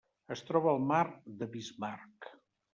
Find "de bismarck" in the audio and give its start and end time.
1.43-2.35